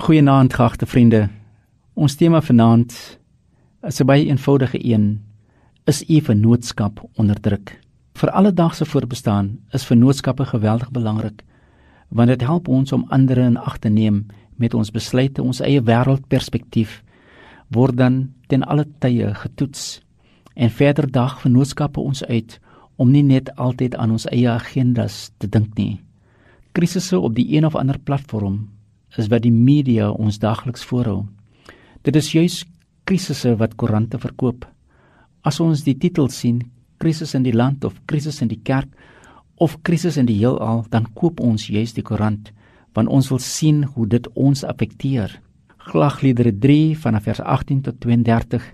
[0.00, 1.26] Goeienaand, geagte vriende.
[1.92, 2.92] Ons tema vanaand
[3.84, 5.20] is 'n baie eenvoudige een:
[5.84, 7.80] Is u vennootskap onderdruk?
[8.14, 11.44] Vir alledaagse voorbestaan is vennootskappe geweldig belangrik
[12.08, 14.26] want dit help ons om ander in ag te neem
[14.56, 17.02] met ons besluite, ons eie wêreldperspektief
[17.68, 20.00] word dan ten alle tye getoets
[20.54, 22.60] en verder dag vennootskappe ons uit
[22.96, 26.00] om nie net altyd aan ons eie agendas te dink nie.
[26.72, 28.68] Krisisse op die een of ander platform
[29.18, 31.24] is wat die media ons daagliks voorhou.
[32.06, 32.62] Dit is juis
[33.08, 34.66] krisisse wat koerante verkoop.
[35.42, 36.62] As ons die titel sien,
[37.00, 38.88] krisis in die land of krisis in die kerk
[39.60, 42.52] of krisis in die heelal, dan koop ons juis die koerant
[42.96, 45.36] want ons wil sien hoe dit ons affekteer.
[45.78, 48.64] Klagliedere 3 vanaf vers 18 tot 32.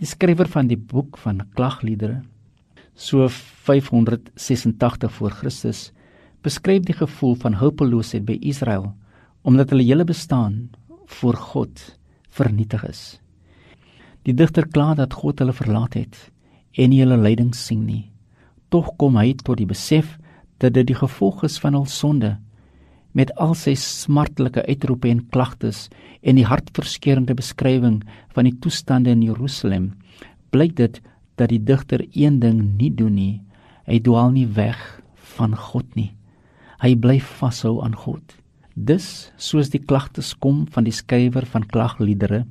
[0.00, 2.22] Die skrywer van die boek van Klagliedere,
[2.96, 5.90] so 586 voor Christus,
[6.42, 8.94] beskryf die gevoel van hulpeloosheid by Israel
[9.42, 10.70] omdat hulle hele bestaan
[11.18, 11.82] voor God
[12.30, 13.02] vernietig is.
[14.22, 16.18] Die digter kla dat God hulle verlaat het
[16.78, 18.06] en nie hulle lyding sien nie.
[18.70, 20.16] Tog kom hy tot die besef
[20.62, 22.36] dat dit die gevolg is van hul sonde
[23.12, 25.88] met al sy smartelike uitroepe en klagtes
[26.22, 28.00] en die hartverskeurende beskrywing
[28.32, 29.90] van die toestande in Jerusalem
[30.54, 31.00] blyk dit
[31.40, 33.40] dat die digter een ding nie doen nie
[33.88, 34.80] hy dwaal nie weg
[35.36, 36.12] van God nie
[36.84, 38.38] hy bly vashou aan God
[38.74, 42.46] Dus, soos die klagtes kom van die skrywer van klagliedere,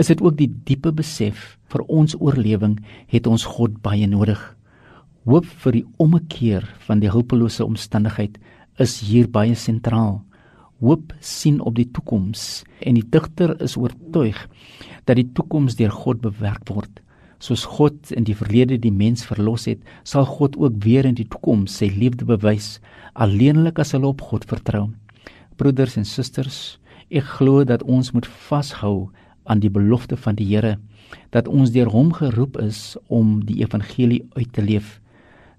[0.00, 2.78] is dit ook die diepe besef vir ons oorlewing
[3.12, 4.40] het ons God baie nodig.
[5.28, 8.38] Hoop vir die ommekeer van die hulpelose omstandigheid
[8.80, 10.22] is hier baie sentraal.
[10.80, 14.40] Hoop sien op die toekoms en die digter is oortuig
[15.04, 17.02] dat die toekoms deur God bewerk word.
[17.36, 21.28] Soos God in die verlede die mens verlos het, sal God ook weer in die
[21.28, 22.78] toekoms sy liefde bewys
[23.12, 24.88] alleenlik as hulle op God vertrou
[25.60, 26.78] broeders en susters,
[27.12, 29.10] ek glo dat ons moet vashou
[29.44, 30.78] aan die belofte van die Here
[31.34, 35.00] dat ons deur hom geroep is om die evangelie uit te leef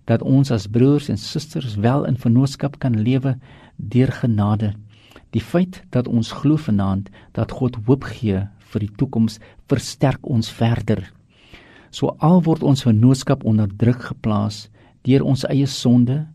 [0.10, 3.36] dat ons as broers en susters wel in vennootskap kan lewe
[3.76, 4.74] deur genade.
[5.32, 8.42] Die feit dat ons glo vanaand dat God hoop gee
[8.72, 9.40] vir die toekoms
[9.72, 11.06] versterk ons verder.
[11.92, 14.68] So al word ons vennootskap onder druk geplaas
[15.08, 16.26] deur ons eie sonde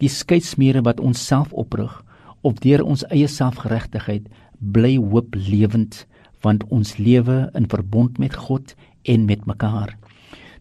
[0.00, 1.92] die skeidsmure wat ons self oprig
[2.40, 4.28] of deur ons eie selfgeregtigheid
[4.60, 6.04] bly hoop lewend
[6.44, 9.96] want ons lewe in verbond met God en met mekaar.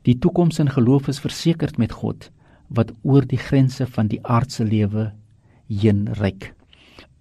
[0.03, 2.29] Die toekoms in geloof is versekerd met God
[2.67, 5.11] wat oor die grense van die aardse lewe
[5.67, 6.53] heen reik.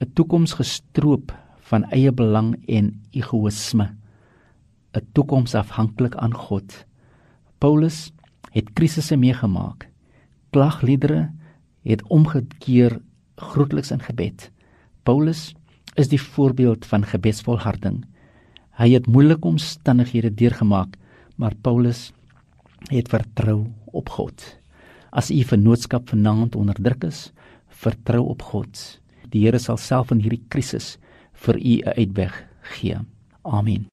[0.00, 1.32] 'n Toekoms gestroop
[1.70, 3.94] van eie belang en egoïsme.
[4.94, 6.86] 'n Toekoms afhanklik aan God.
[7.58, 8.12] Paulus
[8.52, 9.88] het krisisse meegemaak.
[10.50, 11.30] Klagliedere
[11.82, 13.00] het omgekeer
[13.38, 14.50] grootliks in gebed.
[15.02, 15.54] Paulus
[15.98, 18.04] is die voorbeeld van gebedsvolharding.
[18.78, 20.94] Hy het moeilike omstandighede deurgemaak,
[21.36, 22.12] maar Paulus
[22.92, 24.44] het vertrou op God.
[25.10, 27.28] As u vennootskap vanaand onderdruk is,
[27.68, 29.00] vertrou op God.
[29.32, 30.96] Die Here sal self in hierdie krisis
[31.44, 32.98] vir u 'n uitweg gee.
[33.42, 33.88] Amen.